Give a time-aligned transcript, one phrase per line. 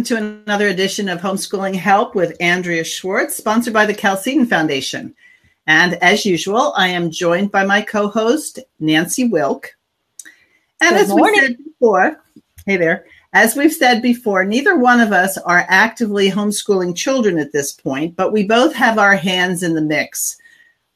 [0.00, 5.14] Welcome to another edition of Homeschooling Help with Andrea Schwartz, sponsored by the Chalcedon Foundation.
[5.66, 9.76] And as usual, I am joined by my co host, Nancy Wilk.
[10.80, 11.34] And Good as morning.
[11.34, 12.24] we said before,
[12.64, 17.52] hey there, as we've said before, neither one of us are actively homeschooling children at
[17.52, 20.38] this point, but we both have our hands in the mix.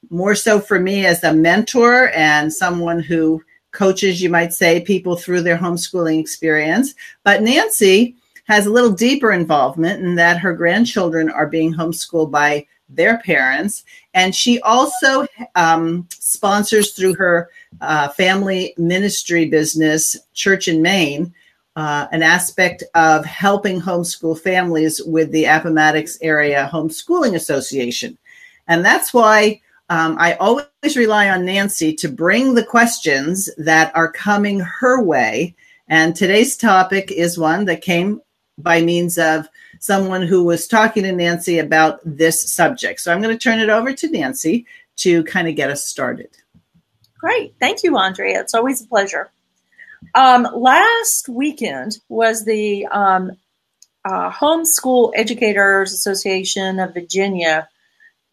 [0.08, 5.14] More so for me as a mentor and someone who coaches, you might say, people
[5.14, 6.94] through their homeschooling experience.
[7.22, 12.66] But Nancy, has a little deeper involvement in that her grandchildren are being homeschooled by
[12.88, 13.84] their parents.
[14.12, 21.32] And she also um, sponsors through her uh, family ministry business, Church in Maine,
[21.76, 28.16] uh, an aspect of helping homeschool families with the Appomattox Area Homeschooling Association.
[28.68, 34.10] And that's why um, I always rely on Nancy to bring the questions that are
[34.10, 35.54] coming her way.
[35.88, 38.20] And today's topic is one that came
[38.58, 39.48] by means of
[39.80, 43.00] someone who was talking to Nancy about this subject.
[43.00, 46.30] So I'm going to turn it over to Nancy to kind of get us started.
[47.18, 47.54] Great.
[47.58, 48.40] Thank you, Andrea.
[48.40, 49.30] It's always a pleasure.
[50.14, 53.32] Um, last weekend was the um,
[54.04, 57.68] uh, Homeschool Educators Association of Virginia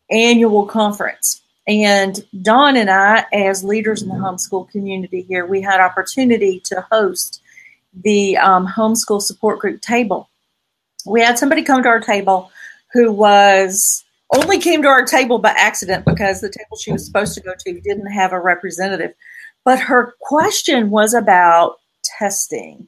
[0.09, 1.41] annual conference.
[1.67, 6.85] And Don and I, as leaders in the homeschool community here, we had opportunity to
[6.91, 7.40] host
[7.93, 10.29] the um, homeschool support group table.
[11.05, 12.51] We had somebody come to our table
[12.93, 14.03] who was
[14.33, 17.53] only came to our table by accident because the table she was supposed to go
[17.57, 19.13] to didn't have a representative.
[19.63, 22.87] But her question was about testing.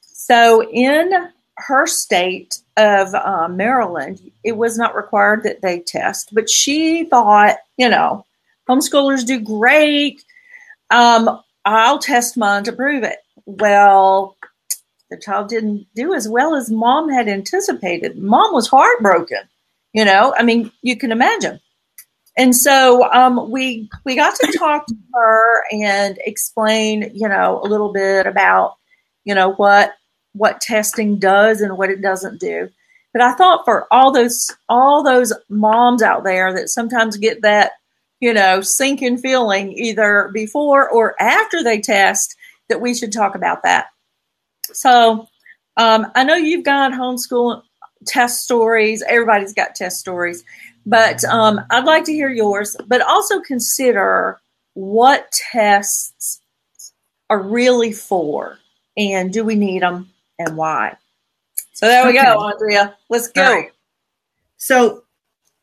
[0.00, 6.48] So in her state of uh, Maryland, it was not required that they test, but
[6.48, 8.24] she thought, you know,
[8.68, 10.24] homeschoolers do great.
[10.90, 13.18] Um, I'll test mine to prove it.
[13.46, 14.35] Well,
[15.10, 18.18] the child didn't do as well as mom had anticipated.
[18.18, 19.38] Mom was heartbroken.
[19.92, 21.60] You know, I mean, you can imagine.
[22.36, 27.66] And so um, we we got to talk to her and explain, you know, a
[27.66, 28.76] little bit about,
[29.24, 29.94] you know, what
[30.34, 32.68] what testing does and what it doesn't do.
[33.14, 37.72] But I thought for all those all those moms out there that sometimes get that,
[38.20, 42.36] you know, sinking feeling either before or after they test,
[42.68, 43.86] that we should talk about that.
[44.72, 45.28] So
[45.76, 47.62] um, I know you've got homeschool
[48.06, 49.02] test stories.
[49.06, 50.44] Everybody's got test stories,
[50.84, 52.76] but um, I'd like to hear yours.
[52.86, 54.40] But also consider
[54.74, 56.40] what tests
[57.30, 58.58] are really for,
[58.96, 60.96] and do we need them, and why.
[61.72, 62.24] So there we Okay.
[62.24, 62.96] go, Andrea.
[63.08, 63.42] Let's go.
[63.42, 63.72] Right.
[64.56, 65.04] So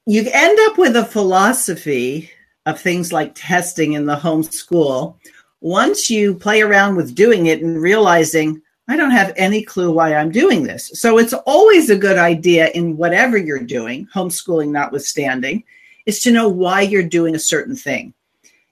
[0.05, 2.29] you end up with a philosophy
[2.65, 5.15] of things like testing in the homeschool
[5.61, 10.13] once you play around with doing it and realizing I don't have any clue why
[10.13, 10.91] I'm doing this.
[10.93, 15.63] So it's always a good idea in whatever you're doing, homeschooling notwithstanding,
[16.05, 18.13] is to know why you're doing a certain thing.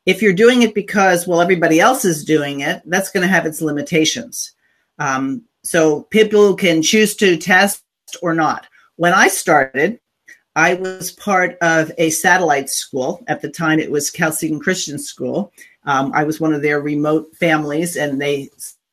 [0.05, 3.45] If you're doing it because, well, everybody else is doing it, that's going to have
[3.45, 4.53] its limitations.
[4.99, 7.83] Um, so people can choose to test
[8.21, 8.67] or not.
[8.97, 9.99] When I started,
[10.55, 13.23] I was part of a satellite school.
[13.27, 15.53] At the time, it was Chalcedon Christian School.
[15.85, 18.49] Um, I was one of their remote families, and they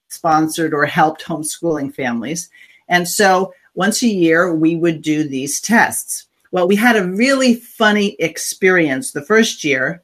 [0.09, 2.51] sponsored or helped homeschooling families.
[2.89, 6.27] And so once a year, we would do these tests.
[6.51, 10.03] Well, we had a really funny experience the first year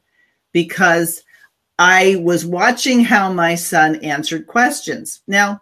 [0.51, 1.23] because
[1.79, 5.21] I was watching how my son answered questions.
[5.27, 5.61] Now,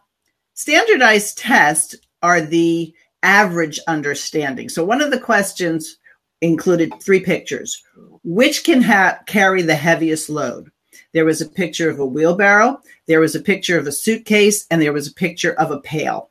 [0.53, 4.69] standardized tests are the average understanding.
[4.69, 5.97] So one of the questions
[6.41, 7.81] included three pictures.
[8.23, 10.71] Which can ha- carry the heaviest load?
[11.13, 14.81] There was a picture of a wheelbarrow, there was a picture of a suitcase, and
[14.81, 16.29] there was a picture of a pail.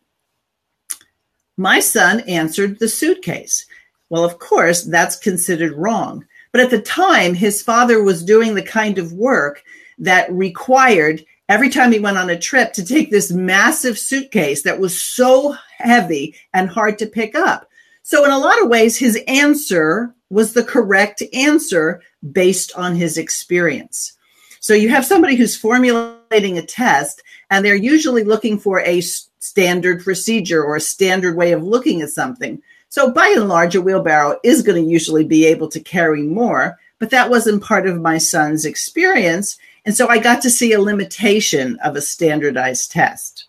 [1.57, 3.67] My son answered the suitcase.
[4.11, 6.27] Well, of course, that's considered wrong.
[6.51, 9.63] But at the time, his father was doing the kind of work
[9.99, 14.81] that required every time he went on a trip to take this massive suitcase that
[14.81, 17.69] was so heavy and hard to pick up.
[18.03, 22.03] So, in a lot of ways, his answer was the correct answer
[22.33, 24.15] based on his experience.
[24.63, 29.03] So, you have somebody who's formulating a test, and they're usually looking for a
[29.43, 32.63] standard procedure or a standard way of looking at something.
[32.93, 36.79] So by and large, a wheelbarrow is going to usually be able to carry more,
[36.99, 39.59] but that wasn't part of my son's experience.
[39.87, 43.47] And so I got to see a limitation of a standardized test.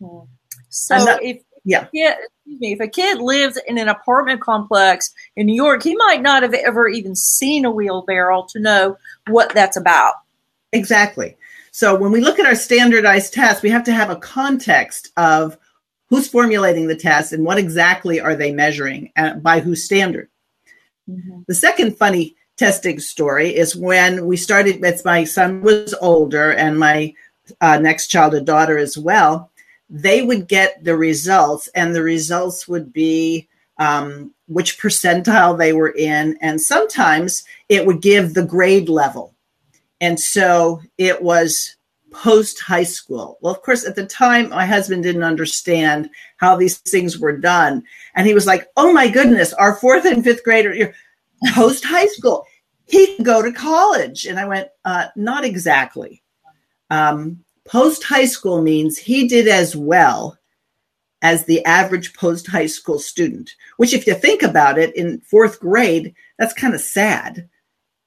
[0.00, 0.26] Mm-hmm.
[0.68, 1.88] So if yeah.
[1.92, 5.96] yeah, excuse me, if a kid lives in an apartment complex in New York, he
[5.96, 10.14] might not have ever even seen a wheelbarrow to know what that's about.
[10.76, 11.36] Exactly.
[11.70, 15.58] So when we look at our standardized tests, we have to have a context of
[16.08, 20.28] who's formulating the test and what exactly are they measuring and by whose standard.
[21.10, 21.40] Mm-hmm.
[21.46, 26.78] The second funny testing story is when we started, as my son was older and
[26.78, 27.14] my
[27.60, 29.50] uh, next child, a daughter as well,
[29.88, 33.46] they would get the results, and the results would be
[33.78, 36.36] um, which percentile they were in.
[36.40, 39.35] And sometimes it would give the grade level.
[40.00, 41.76] And so it was
[42.12, 43.38] post high school.
[43.40, 46.08] Well, of course, at the time, my husband didn't understand
[46.38, 47.82] how these things were done.
[48.14, 50.94] And he was like, oh my goodness, our fourth and fifth grader,
[51.54, 52.46] post high school,
[52.86, 54.24] he can go to college.
[54.24, 56.22] And I went, uh, not exactly.
[56.90, 60.38] Um, post high school means he did as well
[61.22, 65.58] as the average post high school student, which, if you think about it, in fourth
[65.58, 67.48] grade, that's kind of sad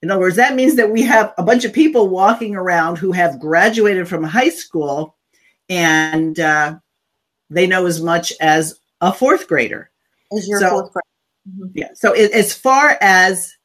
[0.02, 3.12] in other words, that means that we have a bunch of people walking around who
[3.12, 5.18] have graduated from high school
[5.68, 6.78] and uh,
[7.50, 9.92] they know as much as a fourth grader.
[10.36, 11.06] As your so, fourth grader.
[11.50, 11.78] Mm-hmm.
[11.78, 11.90] Yeah.
[11.96, 13.56] So it, as far as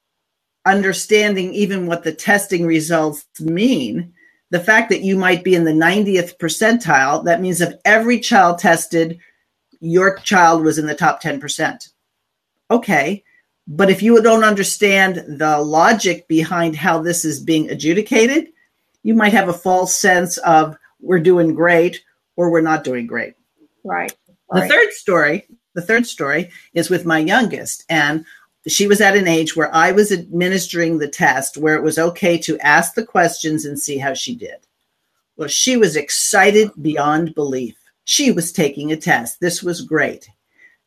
[0.66, 4.12] understanding even what the testing results mean,
[4.50, 8.58] the fact that you might be in the 90th percentile, that means if every child
[8.58, 9.18] tested,
[9.80, 11.90] your child was in the top 10%.
[12.70, 13.22] Okay.
[13.66, 18.48] But if you don't understand the logic behind how this is being adjudicated,
[19.02, 22.02] you might have a false sense of we're doing great
[22.36, 23.34] or we're not doing great.
[23.82, 24.14] Right.
[24.50, 24.62] right.
[24.62, 28.24] The third story, the third story is with my youngest and
[28.66, 32.38] she was at an age where I was administering the test where it was okay
[32.38, 34.56] to ask the questions and see how she did.
[35.36, 37.76] Well, she was excited beyond belief.
[38.04, 39.40] She was taking a test.
[39.40, 40.30] This was great.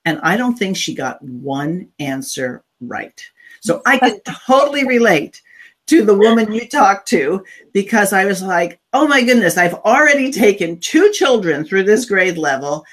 [0.06, 3.22] And I don't think she got one answer right.
[3.62, 5.42] So I can totally relate
[5.88, 10.32] to the woman you talked to because I was like, oh my goodness, I've already
[10.32, 12.86] taken two children through this grade level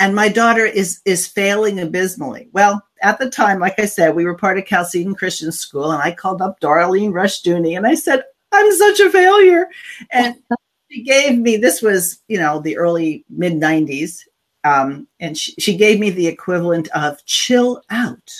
[0.00, 2.48] and my daughter is is failing abysmally.
[2.52, 6.02] Well, at the time, like I said, we were part of Chalcedon Christian School, and
[6.02, 9.68] I called up Darlene Rushdoony and I said, I'm such a failure.
[10.10, 10.36] And
[10.90, 14.22] she gave me this was, you know, the early mid 90s.
[14.64, 18.32] Um, and she, she gave me the equivalent of chill out.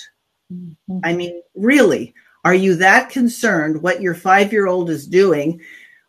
[0.51, 0.99] Mm-hmm.
[1.03, 2.13] I mean, really,
[2.43, 5.61] are you that concerned what your five year old is doing?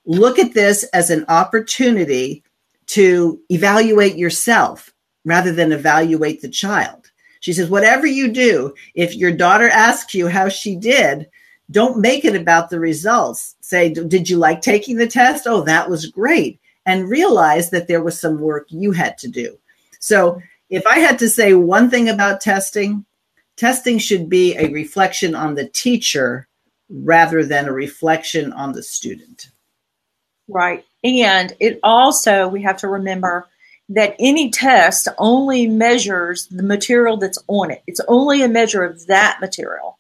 [0.05, 2.43] Look at this as an opportunity
[2.87, 4.93] to evaluate yourself
[5.25, 7.11] rather than evaluate the child.
[7.41, 11.29] She says, whatever you do, if your daughter asks you how she did,
[11.71, 13.57] don't make it about the results.
[13.61, 15.47] Say, did you like taking the test?
[15.47, 16.61] Oh, that was great.
[16.87, 19.59] And realize that there was some work you had to do.
[19.99, 20.41] So
[20.71, 23.05] if I had to say one thing about testing,
[23.57, 26.49] testing should be a reflection on the teacher
[26.89, 29.51] rather than a reflection on the student.
[30.49, 30.85] Right.
[31.05, 33.49] And it also, we have to remember
[33.89, 37.83] that any test only measures the material that's on it.
[37.87, 39.99] It's only a measure of that material.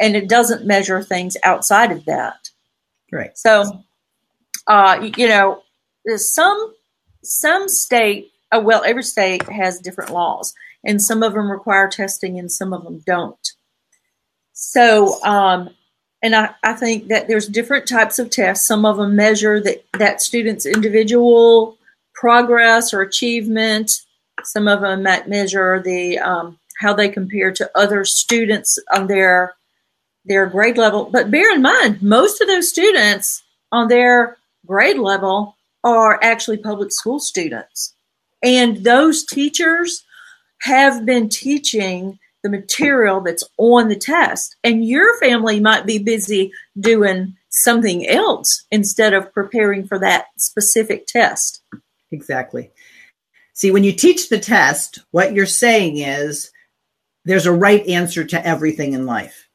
[0.00, 2.50] And it doesn't measure things outside of that.
[3.10, 3.36] Right.
[3.36, 3.84] So,
[4.66, 5.62] uh, you know,
[6.16, 6.74] some
[7.22, 12.38] some state, uh, well, every state has different laws and some of them require testing
[12.38, 13.52] and some of them don't.
[14.52, 15.70] So, um,
[16.22, 18.66] and I, I think that there's different types of tests.
[18.66, 21.76] Some of them measure that, that student's individual
[22.14, 23.90] progress or achievement.
[24.44, 29.54] Some of them might measure the um, how they compare to other students on their
[30.24, 31.10] their grade level.
[31.10, 34.36] But bear in mind, most of those students on their
[34.66, 37.94] grade level are actually public school students,
[38.42, 40.04] and those teachers
[40.62, 44.56] have been teaching the material that's on the test.
[44.62, 51.06] And your family might be busy doing something else instead of preparing for that specific
[51.06, 51.62] test.
[52.12, 52.70] Exactly.
[53.54, 56.52] See, when you teach the test, what you're saying is
[57.24, 59.48] there's a right answer to everything in life.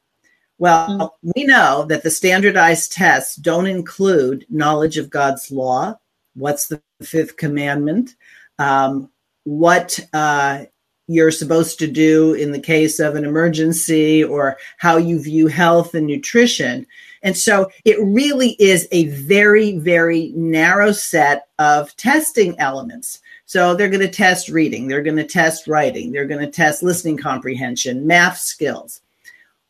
[0.58, 1.30] Well, mm-hmm.
[1.34, 5.98] we know that the standardized tests don't include knowledge of God's law.
[6.34, 8.14] What's the fifth commandment?
[8.58, 9.10] Um,
[9.44, 10.64] what uh,
[11.08, 15.94] you're supposed to do in the case of an emergency or how you view health
[15.94, 16.86] and nutrition.
[17.22, 23.20] And so it really is a very, very narrow set of testing elements.
[23.46, 26.82] So they're going to test reading, they're going to test writing, they're going to test
[26.82, 29.00] listening comprehension, math skills.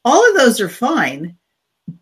[0.04, 1.36] All of those are fine.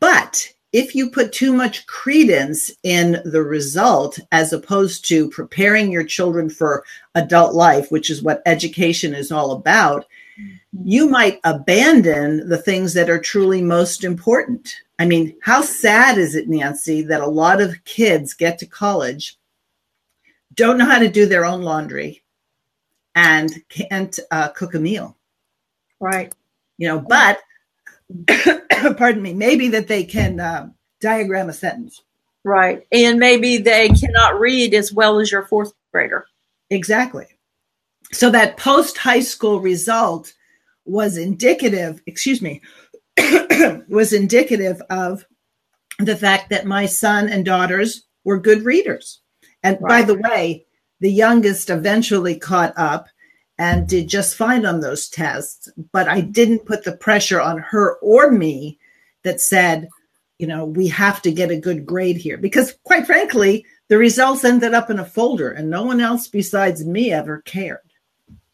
[0.00, 6.04] But if you put too much credence in the result as opposed to preparing your
[6.04, 10.04] children for adult life, which is what education is all about,
[10.84, 14.70] you might abandon the things that are truly most important.
[14.98, 19.38] I mean, how sad is it, Nancy, that a lot of kids get to college,
[20.52, 22.22] don't know how to do their own laundry,
[23.14, 25.16] and can't uh, cook a meal?
[26.00, 26.34] Right.
[26.76, 27.38] You know, but
[28.96, 30.68] pardon me, maybe that they can uh,
[31.00, 32.02] diagram a sentence.
[32.44, 32.86] Right.
[32.92, 36.26] And maybe they cannot read as well as your fourth grader.
[36.70, 37.26] Exactly.
[38.12, 40.32] So that post high school result
[40.84, 42.62] was indicative, excuse me,
[43.88, 45.24] was indicative of
[45.98, 49.20] the fact that my son and daughters were good readers.
[49.62, 49.88] And right.
[49.88, 50.66] by the way,
[51.00, 53.08] the youngest eventually caught up
[53.58, 57.96] and did just fine on those tests, but I didn't put the pressure on her
[57.96, 58.78] or me
[59.24, 59.88] that said,
[60.38, 62.36] you know, we have to get a good grade here.
[62.36, 66.84] Because quite frankly, the results ended up in a folder and no one else besides
[66.84, 67.78] me ever cared.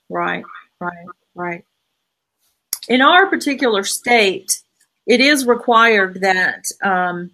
[0.08, 0.44] Right,
[0.78, 1.64] right, right.
[2.88, 4.60] In our particular state,
[5.06, 7.30] it is required that um,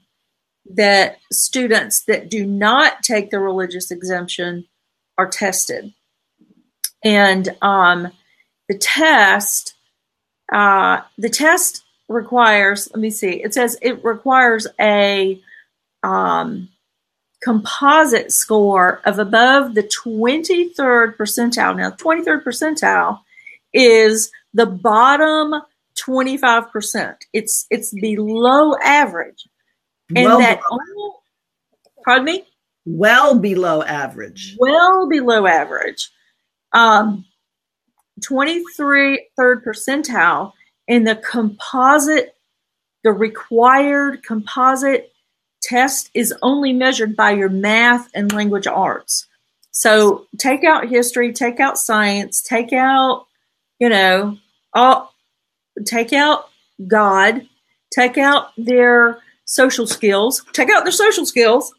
[0.71, 4.67] that students that do not take the religious exemption
[5.17, 5.93] are tested,
[7.05, 8.11] and um,
[8.69, 9.75] the test
[10.53, 12.89] uh, the test requires.
[12.93, 13.43] Let me see.
[13.43, 15.41] It says it requires a
[16.03, 16.69] um,
[17.43, 21.77] composite score of above the 23rd percentile.
[21.77, 23.21] Now, 23rd percentile
[23.73, 25.63] is the bottom
[25.99, 27.17] 25%.
[27.33, 29.47] It's it's below average.
[30.15, 31.13] And well that only,
[32.05, 32.45] pardon me?
[32.87, 34.57] Well below average.
[34.59, 36.11] Well below average.
[36.73, 37.25] Um
[38.23, 40.53] 23 third percentile
[40.89, 42.35] in the composite
[43.05, 45.13] the required composite
[45.63, 49.27] test is only measured by your math and language arts.
[49.71, 53.27] So take out history, take out science, take out,
[53.79, 54.37] you know,
[54.75, 55.15] all
[55.87, 56.51] take out
[56.87, 57.47] God,
[57.93, 61.73] take out their social skills, take out their social skills.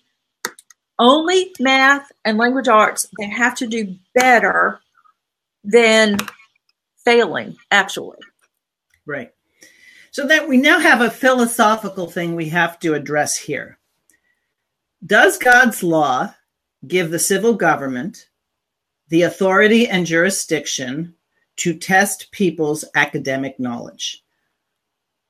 [0.99, 4.81] Only math and language arts, they have to do better
[5.63, 6.17] than
[7.05, 8.17] failing, actually.
[9.05, 9.31] Right.
[10.11, 13.79] So that we now have a philosophical thing we have to address here.
[15.05, 16.35] Does God's law
[16.85, 18.27] give the civil government
[19.07, 21.15] the authority and jurisdiction
[21.57, 24.23] to test people's academic knowledge?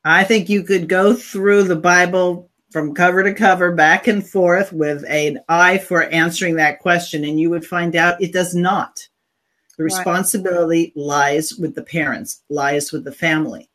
[0.03, 4.71] I think you could go through the Bible from cover to cover, back and forth,
[4.71, 9.07] with an eye for answering that question, and you would find out it does not.
[9.77, 11.03] The responsibility right.
[11.03, 13.69] lies with the parents, lies with the family.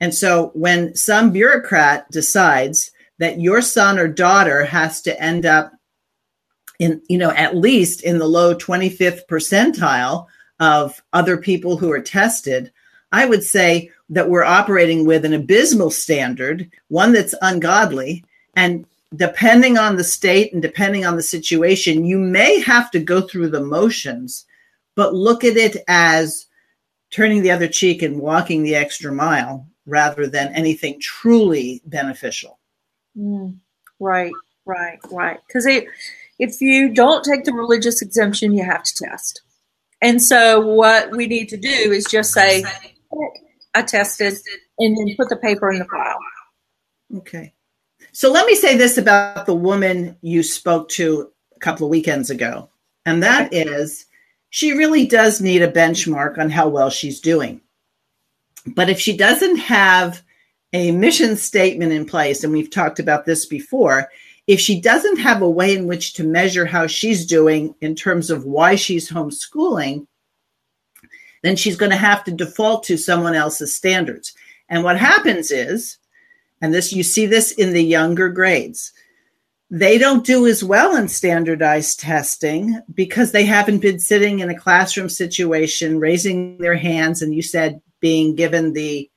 [0.00, 5.72] And so when some bureaucrat decides that your son or daughter has to end up
[6.78, 10.26] in, you know, at least in the low 25th percentile
[10.60, 12.72] of other people who are tested,
[13.12, 18.24] I would say that we're operating with an abysmal standard, one that's ungodly.
[18.54, 23.20] And depending on the state and depending on the situation, you may have to go
[23.20, 24.44] through the motions,
[24.94, 26.46] but look at it as
[27.10, 32.58] turning the other cheek and walking the extra mile rather than anything truly beneficial.
[33.16, 33.56] Mm,
[34.00, 34.32] right,
[34.64, 35.38] right, right.
[35.46, 35.66] Because
[36.38, 39.42] if you don't take the religious exemption, you have to test.
[40.02, 42.64] And so what we need to do is just say,
[43.74, 44.34] I tested,
[44.78, 46.18] and then put the paper in the file.
[47.16, 47.52] Okay.
[48.12, 52.30] So let me say this about the woman you spoke to a couple of weekends
[52.30, 52.70] ago,
[53.04, 53.62] and that okay.
[53.62, 54.06] is
[54.50, 57.60] she really does need a benchmark on how well she's doing.
[58.66, 60.22] But if she doesn't have
[60.72, 64.08] a mission statement in place, and we've talked about this before,
[64.46, 68.30] if she doesn't have a way in which to measure how she's doing in terms
[68.30, 70.06] of why she's homeschooling,
[71.46, 74.34] then she's going to have to default to someone else's standards.
[74.68, 75.98] And what happens is,
[76.60, 78.92] and this you see this in the younger grades,
[79.70, 84.58] they don't do as well in standardized testing because they haven't been sitting in a
[84.58, 89.10] classroom situation, raising their hands, and you said being given the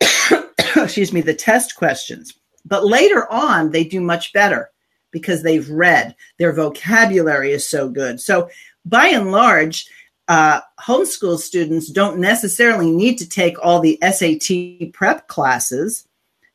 [0.76, 2.34] excuse me the test questions.
[2.64, 4.70] But later on they do much better
[5.10, 6.14] because they've read.
[6.38, 8.20] Their vocabulary is so good.
[8.20, 8.50] So
[8.84, 9.88] by and large
[10.28, 16.06] uh, homeschool students don't necessarily need to take all the sat prep classes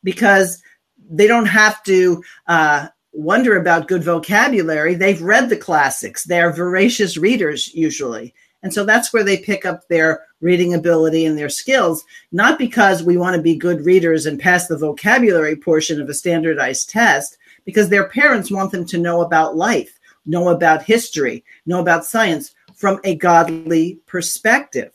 [0.04, 0.62] because
[1.10, 6.24] they don't have to uh, wonder about good vocabulary, they've read the classics.
[6.24, 8.34] They're voracious readers usually.
[8.64, 13.04] And so that's where they pick up their reading ability and their skills, not because
[13.04, 17.38] we want to be good readers and pass the vocabulary portion of a standardized test,
[17.66, 22.56] because their parents want them to know about life, know about history, know about science
[22.84, 24.92] from a godly perspective.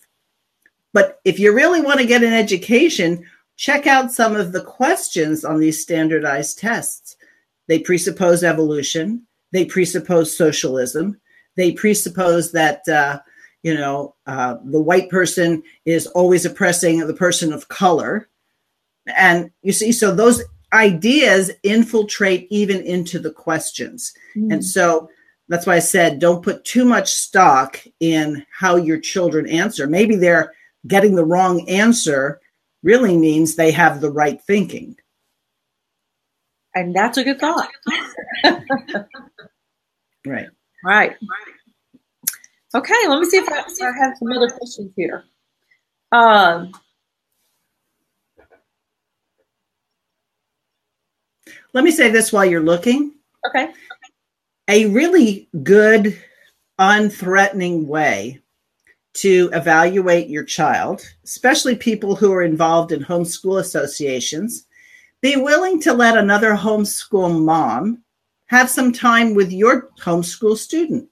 [0.92, 3.24] But if you really want to get an education,
[3.56, 7.16] check out some of the questions on these standardized tests.
[7.66, 11.18] They presuppose evolution, they presuppose socialism,
[11.56, 12.86] they presuppose that.
[12.86, 13.20] Uh,
[13.62, 18.28] you know, uh, the white person is always oppressing the person of color.
[19.16, 20.42] And you see, so those
[20.74, 24.12] ideas infiltrate even into the questions.
[24.36, 24.52] Mm.
[24.52, 25.08] And so
[25.48, 29.86] that's why I said don't put too much stock in how your children answer.
[29.86, 30.52] Maybe they're
[30.86, 32.40] getting the wrong answer,
[32.82, 34.96] really means they have the right thinking.
[36.74, 37.68] And that's a good thought.
[40.26, 40.48] right.
[40.84, 41.16] Right.
[42.74, 45.24] Okay, let me see if I, I have some other questions here.
[46.12, 46.70] Um,
[51.72, 53.14] let me say this while you're looking.
[53.48, 53.72] Okay.
[54.70, 56.20] A really good,
[56.78, 58.40] unthreatening way
[59.14, 64.66] to evaluate your child, especially people who are involved in homeschool associations,
[65.22, 68.02] be willing to let another homeschool mom
[68.46, 71.08] have some time with your homeschool student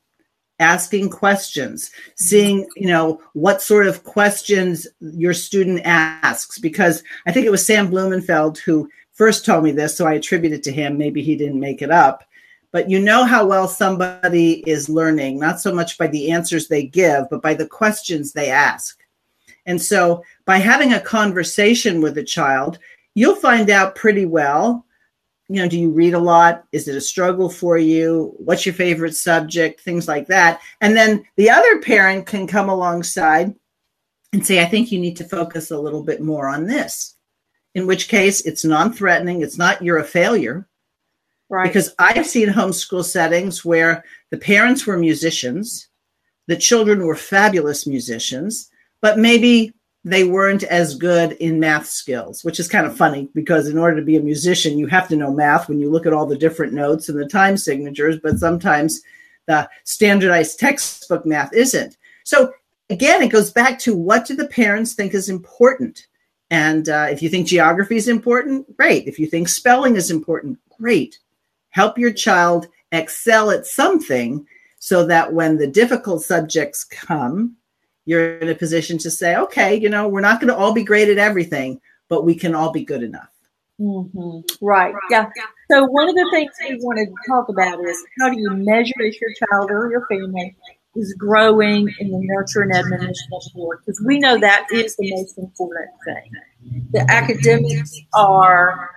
[0.59, 6.59] asking questions seeing you know what sort of questions your student asks.
[6.59, 10.53] Because i think it was sam blumenfeld who first told me this so i attribute
[10.53, 10.97] it to him.
[10.97, 12.25] Maybe he didn't make it up
[12.73, 16.85] but you know how well somebody is learning not so much by the answers they
[16.85, 19.01] give but by the questions they ask
[19.67, 22.79] and so by having a conversation with a child
[23.15, 24.87] you'll find out pretty well
[25.49, 26.65] you know, do you read a lot?
[26.73, 28.35] Is it a struggle for you?
[28.39, 29.81] What's your favorite subject?
[29.81, 30.61] Things like that.
[30.81, 33.55] And then the other parent can come alongside
[34.33, 37.15] and say, I think you need to focus a little bit more on this.
[37.75, 39.43] In which case, it's non threatening.
[39.43, 40.67] It's not you're a failure.
[41.49, 41.67] Right.
[41.67, 45.89] Because I've seen homeschool settings where the parents were musicians,
[46.49, 49.73] the children were fabulous musicians, but maybe
[50.05, 53.97] they weren't as good in math skills, which is kind of funny because in order
[53.97, 56.39] to be a musician, you have to know math when you look at all the
[56.39, 59.03] different notes and the time signatures, but sometimes
[59.47, 61.97] the standardized textbook math isn't.
[62.25, 62.53] So
[62.91, 66.07] again, it goes back to what do the parents think is important?
[66.51, 69.09] And uh, if you think geography is important, great.
[69.09, 71.19] If you think spelling is important, great.
[71.77, 74.47] Help your child excel at something
[74.79, 77.55] so that when the difficult subjects come,
[78.07, 80.83] you're in a position to say, okay, you know, we're not going to all be
[80.83, 83.29] great at everything, but we can all be good enough.
[83.79, 84.65] Mm-hmm.
[84.65, 84.95] Right.
[85.11, 85.29] Yeah.
[85.71, 88.95] So one of the things we wanted to talk about is how do you measure
[89.01, 90.57] if your child or your family
[90.95, 93.77] is growing in the nurture and admonition of the?
[93.85, 96.31] Because we know that is the most important thing.
[96.93, 98.96] The academics are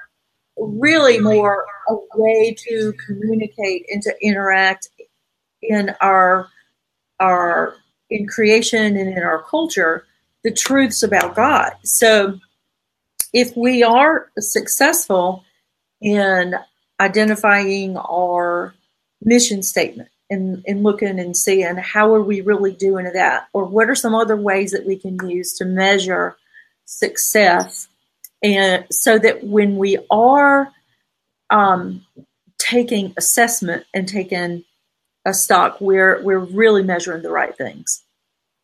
[0.60, 4.90] really more a way to communicate and to interact
[5.62, 6.50] in our
[7.20, 7.76] our
[8.10, 10.06] in creation and in our culture
[10.44, 11.74] the truths about God.
[11.84, 12.40] So
[13.34, 15.44] if we are successful
[16.02, 16.56] in
[17.00, 18.74] identifying our
[19.22, 23.90] mission statement and, and looking and seeing how are we really doing that or what
[23.90, 26.38] are some other ways that we can use to measure
[26.86, 27.88] success
[28.42, 30.72] and so that when we are
[31.50, 32.06] um,
[32.58, 34.64] taking assessment and taking
[35.26, 38.04] a stock, we're we're really measuring the right things.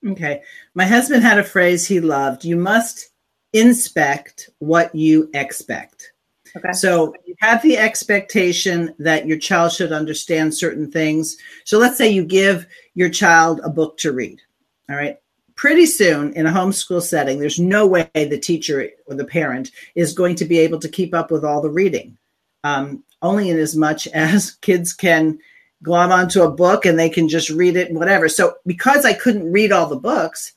[0.05, 0.41] Okay.
[0.75, 2.45] My husband had a phrase he loved.
[2.45, 3.09] You must
[3.53, 6.11] inspect what you expect.
[6.55, 6.71] Okay.
[6.73, 11.37] So you have the expectation that your child should understand certain things.
[11.65, 14.41] So let's say you give your child a book to read.
[14.89, 15.17] All right.
[15.55, 20.13] Pretty soon in a homeschool setting, there's no way the teacher or the parent is
[20.13, 22.17] going to be able to keep up with all the reading.
[22.63, 25.39] Um, only in as much as kids can
[25.83, 28.27] glom onto a book and they can just read it and whatever.
[28.27, 30.53] So because I couldn't read all the books,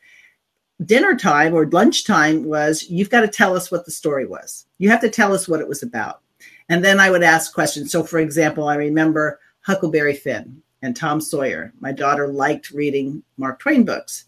[0.85, 4.67] dinner time or lunchtime was you've got to tell us what the story was.
[4.79, 6.21] You have to tell us what it was about.
[6.69, 7.91] And then I would ask questions.
[7.91, 11.73] So for example, I remember Huckleberry Finn and Tom Sawyer.
[11.81, 14.25] My daughter liked reading Mark Twain books.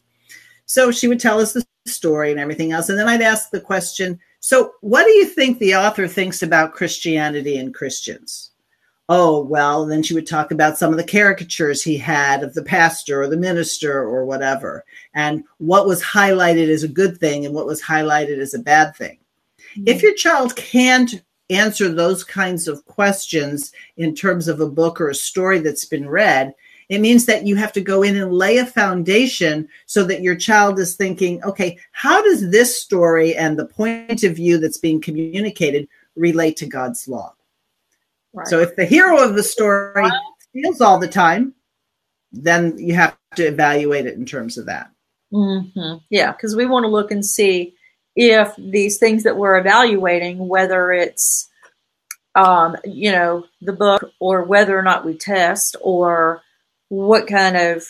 [0.71, 2.89] So she would tell us the story and everything else.
[2.89, 6.75] And then I'd ask the question, so what do you think the author thinks about
[6.75, 8.51] Christianity and Christians?
[9.13, 12.63] oh, well, then she would talk about some of the caricatures he had of the
[12.63, 17.53] pastor or the minister or whatever, and what was highlighted as a good thing and
[17.53, 19.19] what was highlighted as a bad thing.
[19.73, 19.83] Mm-hmm.
[19.87, 25.09] If your child can't answer those kinds of questions in terms of a book or
[25.09, 26.55] a story that's been read,
[26.91, 30.35] it means that you have to go in and lay a foundation so that your
[30.35, 35.01] child is thinking, okay, how does this story and the point of view that's being
[35.01, 37.33] communicated relate to God's law?
[38.35, 38.49] Right.
[38.49, 40.11] So if the hero of the story
[40.51, 41.55] steals all the time,
[42.33, 44.91] then you have to evaluate it in terms of that.
[45.33, 45.99] Mm-hmm.
[46.11, 47.75] Yeah, because we want to look and see
[48.17, 51.49] if these things that we're evaluating, whether it's
[52.35, 56.43] um, you know the book or whether or not we test or
[56.91, 57.87] what kind of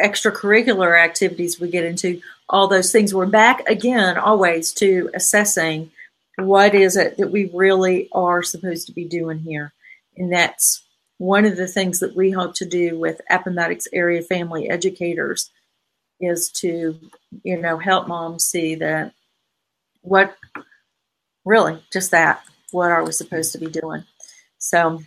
[0.00, 3.14] extracurricular activities we get into, all those things.
[3.14, 5.92] We're back again always to assessing
[6.36, 9.72] what is it that we really are supposed to be doing here.
[10.16, 10.82] And that's
[11.18, 15.50] one of the things that we hope to do with Appomattox area family educators
[16.20, 16.98] is to,
[17.42, 19.12] you know, help moms see that
[20.00, 20.34] what
[21.44, 24.04] really just that, what are we supposed to be doing?
[24.58, 25.02] So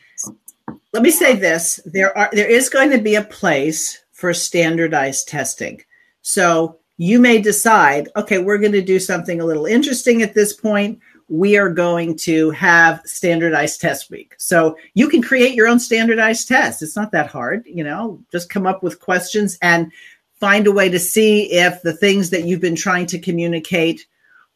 [0.97, 5.27] let me say this there are there is going to be a place for standardized
[5.27, 5.79] testing.
[6.23, 10.53] So you may decide, okay, we're going to do something a little interesting at this
[10.53, 14.33] point we are going to have standardized test week.
[14.39, 16.81] So you can create your own standardized test.
[16.81, 19.91] It's not that hard, you know, just come up with questions and
[20.39, 24.07] find a way to see if the things that you've been trying to communicate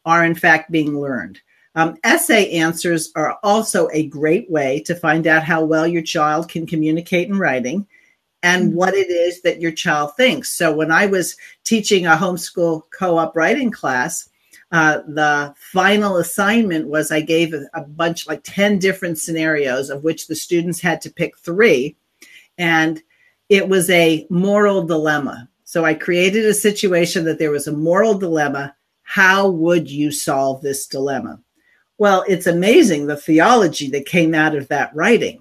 [0.04, 1.40] are in fact being learned.
[1.74, 6.48] Um, essay answers are also a great way to find out how well your child
[6.48, 7.86] can communicate in writing
[8.42, 8.76] and mm-hmm.
[8.76, 10.50] what it is that your child thinks.
[10.50, 14.28] So when I was teaching a homeschool co-op writing class,
[14.70, 20.02] uh, the final assignment was I gave a, a bunch, like 10 different scenarios, of
[20.02, 21.96] which the students had to pick three.
[22.58, 23.02] And
[23.48, 25.48] it was a moral dilemma.
[25.64, 28.74] So I created a situation that there was a moral dilemma.
[29.02, 31.38] How would you solve this dilemma?
[31.98, 35.38] Well, it's amazing the theology that came out of that writing.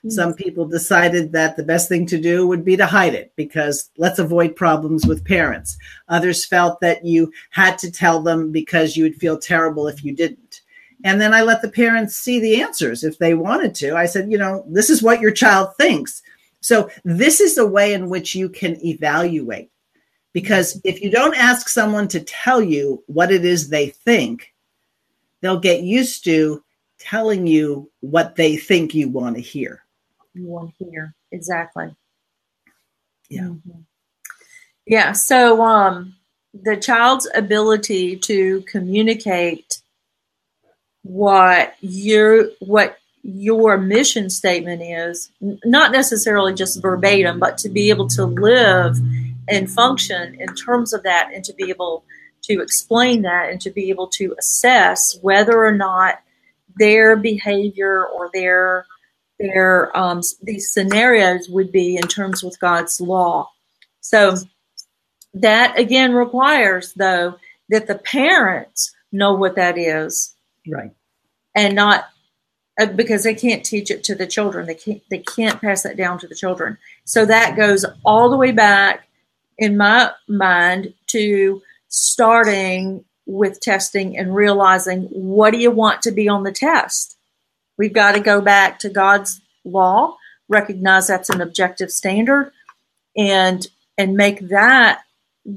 [0.00, 0.10] Mm-hmm.
[0.10, 3.90] Some people decided that the best thing to do would be to hide it because
[3.98, 5.76] let's avoid problems with parents.
[6.08, 10.14] Others felt that you had to tell them because you would feel terrible if you
[10.14, 10.62] didn't.
[11.04, 13.96] And then I let the parents see the answers if they wanted to.
[13.96, 16.22] I said, you know, this is what your child thinks.
[16.60, 19.70] So this is a way in which you can evaluate.
[20.32, 24.52] Because if you don't ask someone to tell you what it is they think,
[25.40, 26.62] they'll get used to
[26.98, 29.82] telling you what they think you want to hear
[30.34, 31.14] you want to hear.
[31.32, 31.94] Exactly.
[33.28, 33.42] Yeah.
[33.42, 33.80] Mm-hmm.
[34.86, 35.12] Yeah.
[35.12, 36.14] So um,
[36.54, 39.80] the child's ability to communicate
[41.02, 48.08] what your what your mission statement is, not necessarily just verbatim, but to be able
[48.08, 48.96] to live
[49.48, 52.02] and function in terms of that and to be able
[52.42, 56.20] to explain that and to be able to assess whether or not
[56.76, 58.86] their behavior or their
[59.38, 63.50] their um, these scenarios would be in terms with God's law.
[64.00, 64.36] So
[65.34, 67.36] that again requires though
[67.70, 70.34] that the parents know what that is,
[70.66, 70.92] right,
[71.54, 72.06] and not
[72.78, 74.66] uh, because they can't teach it to the children.
[74.66, 76.78] They can't they can't pass that down to the children.
[77.04, 79.08] So that goes all the way back
[79.58, 86.28] in my mind to starting with testing and realizing what do you want to be
[86.28, 87.18] on the test
[87.80, 90.18] We've got to go back to God's law,
[90.50, 92.52] recognize that's an objective standard,
[93.16, 95.00] and and make that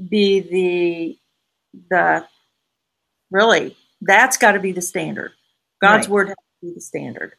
[0.08, 1.18] be the
[1.90, 2.26] the
[3.30, 5.32] really that's got to be the standard.
[5.82, 6.12] God's right.
[6.14, 7.34] word has to be the standard.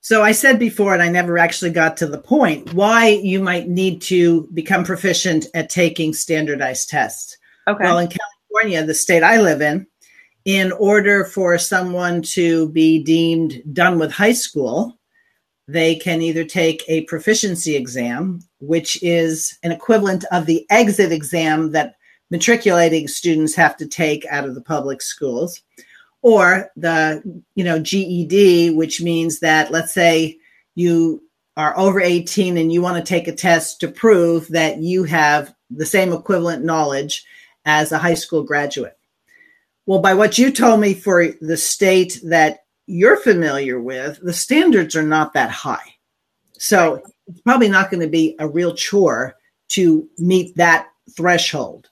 [0.00, 3.66] So I said before, and I never actually got to the point why you might
[3.66, 7.36] need to become proficient at taking standardized tests.
[7.68, 7.84] Okay.
[7.84, 9.86] Well, in California, the state I live in,
[10.44, 14.98] in order for someone to be deemed done with high school,
[15.68, 21.70] they can either take a proficiency exam, which is an equivalent of the exit exam
[21.72, 21.94] that
[22.30, 25.62] matriculating students have to take out of the public schools,
[26.22, 27.22] or the
[27.54, 30.36] you know GED, which means that let's say
[30.74, 31.22] you
[31.56, 35.54] are over 18 and you want to take a test to prove that you have
[35.70, 37.24] the same equivalent knowledge
[37.64, 38.96] as a high school graduate.
[39.86, 44.94] Well, by what you told me for the state that you're familiar with, the standards
[44.94, 45.94] are not that high.
[46.58, 49.34] So it's probably not going to be a real chore
[49.70, 51.88] to meet that threshold.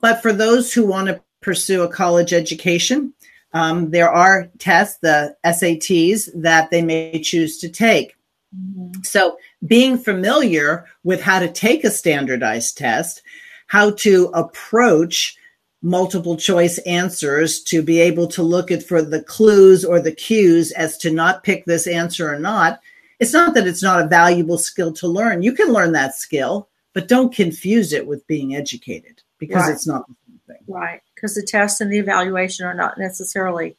[0.00, 3.12] But for those who want to pursue a college education,
[3.52, 8.14] um, there are tests, the SATs, that they may choose to take.
[8.56, 9.02] Mm-hmm.
[9.02, 9.36] So,
[9.66, 13.22] being familiar with how to take a standardized test,
[13.70, 15.36] how to approach
[15.80, 20.72] multiple choice answers to be able to look at for the clues or the cues
[20.72, 22.80] as to not pick this answer or not.
[23.20, 25.44] It's not that it's not a valuable skill to learn.
[25.44, 29.72] You can learn that skill, but don't confuse it with being educated because Right.
[29.72, 30.64] it's not the same thing.
[30.66, 33.76] Right, because the test and the evaluation are not necessarily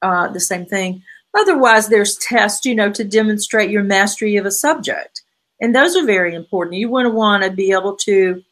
[0.00, 1.02] uh, the same thing.
[1.34, 5.20] Otherwise, there's tests, you know, to demonstrate your mastery of a subject,
[5.60, 6.76] and those are very important.
[6.76, 8.42] You want to want to be able to.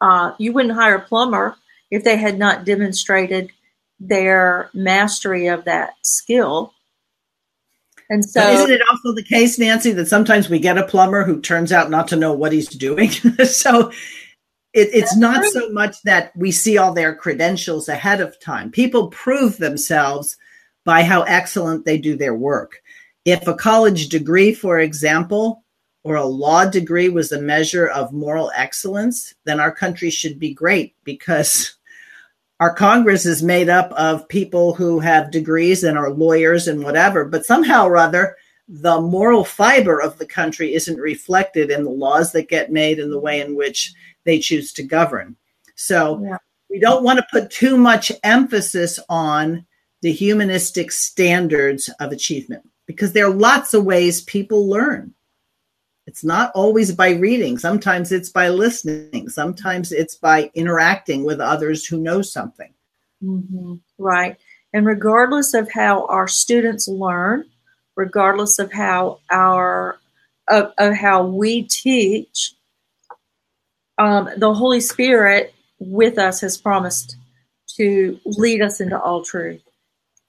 [0.00, 1.56] Uh, you wouldn't hire a plumber
[1.90, 3.50] if they had not demonstrated
[3.98, 6.72] their mastery of that skill.
[8.08, 11.24] And so, But isn't it also the case, Nancy, that sometimes we get a plumber
[11.24, 13.10] who turns out not to know what he's doing?
[13.44, 13.90] so
[14.72, 18.70] it, it's not so much that we see all their credentials ahead of time.
[18.70, 20.36] People prove themselves
[20.84, 22.80] by how excellent they do their work.
[23.24, 25.62] If a college degree, for example,
[26.02, 30.54] or a law degree was a measure of moral excellence, then our country should be
[30.54, 31.76] great because
[32.60, 37.24] our Congress is made up of people who have degrees and are lawyers and whatever,
[37.24, 38.36] but somehow or other,
[38.68, 43.12] the moral fiber of the country isn't reflected in the laws that get made and
[43.12, 43.92] the way in which
[44.24, 45.36] they choose to govern.
[45.74, 46.36] So Yeah.
[46.68, 49.66] we don't want to put too much emphasis on
[50.02, 55.14] the humanistic standards of achievement because there are lots of ways people learn.
[56.10, 57.56] It's not always by reading.
[57.56, 59.28] Sometimes it's by listening.
[59.28, 62.74] Sometimes it's by interacting with others who know something.
[63.22, 64.36] Mhm, Right.
[64.72, 67.44] And regardless of how our students learn,
[67.94, 70.00] regardless of how our
[70.48, 72.56] of, of how we teach,
[73.96, 77.14] um, the Holy Spirit with us has promised
[77.76, 79.62] to lead us into all truth.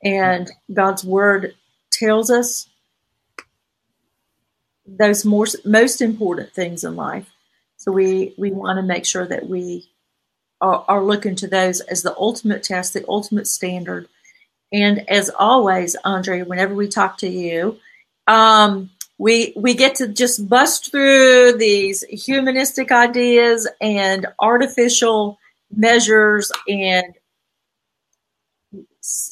[0.03, 1.55] And God's word
[1.91, 2.69] tells us
[4.85, 7.29] those more, most important things in life.
[7.77, 9.89] So we, we want to make sure that we
[10.61, 14.07] are, are looking to those as the ultimate test, the ultimate standard.
[14.71, 17.77] And as always, Andre, whenever we talk to you,
[18.27, 25.37] um, we we get to just bust through these humanistic ideas and artificial
[25.71, 27.13] measures, and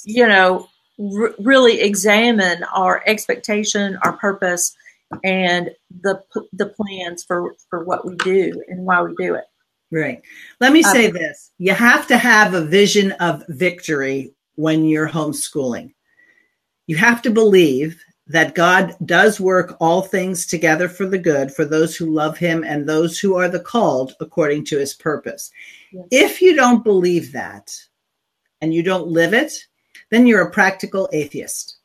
[0.04, 0.68] you know,
[1.00, 4.76] r- really examine our expectation, our purpose,
[5.24, 6.22] and the
[6.54, 9.46] the plans for for what we do and why we do it.
[9.92, 10.22] Right.
[10.60, 15.10] Let me say Um, this you have to have a vision of victory when you're
[15.10, 15.94] homeschooling.
[16.88, 21.66] You have to believe that God does work all things together for the good for
[21.66, 25.52] those who love him and those who are the called according to his purpose.
[25.92, 26.08] Yes.
[26.12, 27.76] If you don't believe that
[28.62, 29.54] and you don't live it,
[30.12, 31.79] then you're a practical atheist.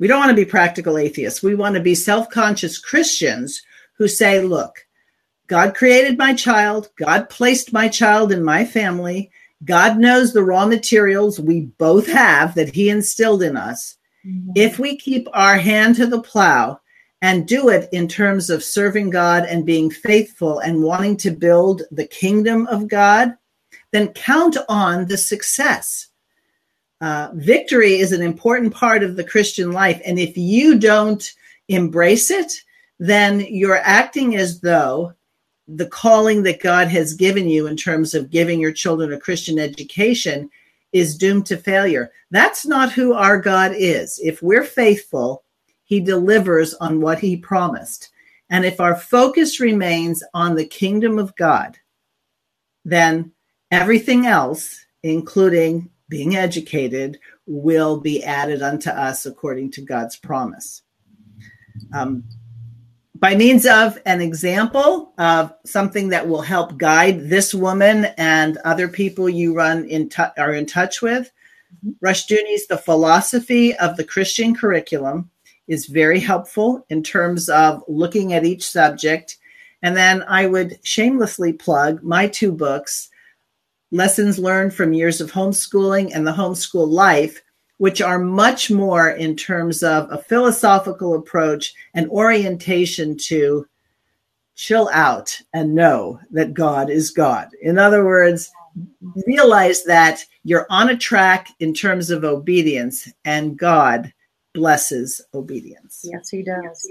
[0.00, 1.42] We don't want to be practical atheists.
[1.42, 3.62] We want to be self conscious Christians
[3.98, 4.86] who say, look,
[5.46, 6.88] God created my child.
[6.96, 9.30] God placed my child in my family.
[9.62, 13.98] God knows the raw materials we both have that He instilled in us.
[14.26, 14.52] Mm-hmm.
[14.54, 16.80] If we keep our hand to the plow
[17.20, 21.82] and do it in terms of serving God and being faithful and wanting to build
[21.90, 23.34] the kingdom of God,
[23.92, 26.09] then count on the success.
[27.00, 30.00] Uh, victory is an important part of the Christian life.
[30.04, 31.32] And if you don't
[31.68, 32.52] embrace it,
[32.98, 35.14] then you're acting as though
[35.66, 39.58] the calling that God has given you in terms of giving your children a Christian
[39.58, 40.50] education
[40.92, 42.10] is doomed to failure.
[42.30, 44.20] That's not who our God is.
[44.22, 45.44] If we're faithful,
[45.84, 48.10] he delivers on what he promised.
[48.50, 51.78] And if our focus remains on the kingdom of God,
[52.84, 53.32] then
[53.70, 60.82] everything else, including being educated, will be added unto us according to God's promise.
[61.94, 62.24] Um,
[63.14, 68.88] by means of an example of something that will help guide this woman and other
[68.88, 71.30] people you run in tou are in touch with,
[72.02, 75.30] Rushdoony's The Philosophy of the Christian Curriculum
[75.68, 79.36] is very helpful in terms of looking at each subject.
[79.82, 83.09] And then I would shamelessly plug my two books,
[83.92, 87.42] Lessons Learned from Years of Homeschooling and The Homeschool Life,
[87.78, 93.66] which are much more in terms of a philosophical approach and orientation to
[94.54, 97.48] chill out and know that God is God.
[97.62, 98.50] In other words,
[99.26, 104.12] realize that you're on a track in terms of obedience and God
[104.52, 106.04] blesses obedience.
[106.04, 106.86] Yes, he does.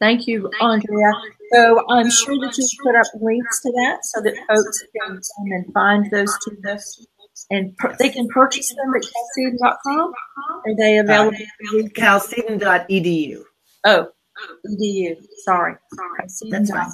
[0.00, 1.12] Thank you, Andrea.
[1.52, 5.46] So I'm sure that you put up links to that so that folks can come
[5.52, 7.06] and find those two books
[7.50, 10.12] and per- they can purchase them at chalcedon.com.
[10.66, 11.36] Are they available?
[11.96, 13.42] chalcedon.edu.
[13.84, 14.08] oh,
[14.66, 15.16] edu.
[15.44, 15.74] Sorry.
[16.50, 16.86] That's fine.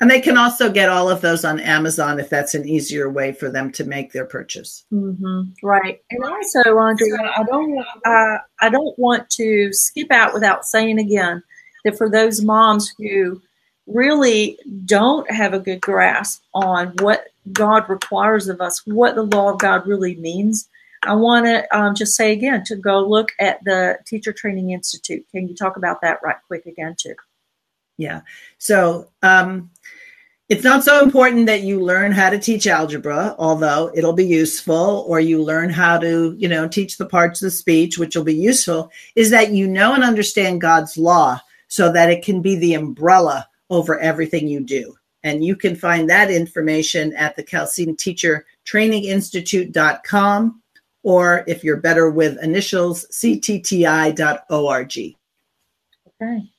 [0.00, 3.32] And they can also get all of those on Amazon if that's an easier way
[3.32, 4.84] for them to make their purchase.
[4.92, 5.66] Mm-hmm.
[5.66, 6.00] Right.
[6.10, 11.42] And also, Andrea, I don't, uh, I don't want to skip out without saying again
[11.84, 13.40] that for those moms who
[13.86, 19.52] really don't have a good grasp on what God requires of us, what the law
[19.52, 20.68] of God really means,
[21.04, 25.24] I want to um, just say again to go look at the Teacher Training Institute.
[25.32, 27.14] Can you talk about that right quick again, too?
[27.96, 28.22] Yeah.
[28.58, 29.70] So um,
[30.48, 35.04] it's not so important that you learn how to teach algebra, although it'll be useful,
[35.08, 38.24] or you learn how to, you know, teach the parts of the speech, which will
[38.24, 42.56] be useful, is that you know and understand God's law so that it can be
[42.56, 44.94] the umbrella over everything you do.
[45.22, 50.62] And you can find that information at the Chalcedon Teacher Training Institute.com,
[51.02, 54.92] or if you're better with initials, ctti.org.
[56.22, 56.50] Okay.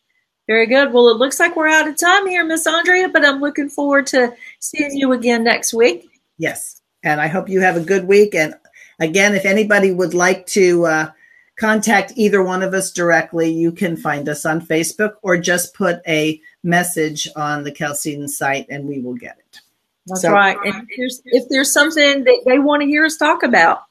[0.48, 0.91] Very good.
[0.91, 4.08] Well, it looks like we're out of time here, Miss Andrea, but I'm looking forward
[4.08, 6.10] to seeing you again next week.
[6.39, 6.82] Yes.
[7.04, 8.34] And I hope you have a good week.
[8.34, 8.56] And
[9.00, 11.12] again, if anybody would like to uh,
[11.60, 16.00] contact either one of us directly, you can find us on Facebook or just put
[16.08, 19.60] a message on the Chalcedon site and we will get it.
[20.08, 20.58] That's so, right.
[20.63, 23.84] And um, if there's, if there's something that they want to hear us talk about,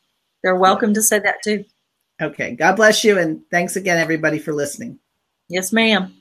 [0.42, 1.64] they're welcome to say that too.
[2.20, 2.54] Okay.
[2.54, 3.18] God bless you.
[3.18, 4.98] And thanks again, everybody, for listening.
[5.48, 6.14] Yes, ma'am.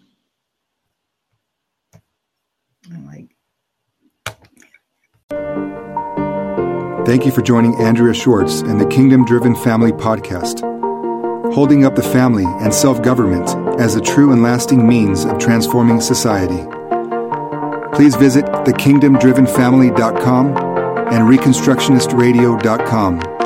[2.91, 3.29] Oh, like.
[7.05, 10.61] Thank you for joining Andrea Schwartz and the Kingdom Driven Family Podcast,
[11.57, 13.49] holding up the family and self government
[13.81, 16.63] as a true and lasting means of transforming society.
[17.95, 20.55] Please visit thekingdomdrivenfamily.com
[21.11, 23.36] and reconstructionistradio.com